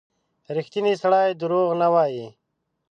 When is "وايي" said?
1.93-2.27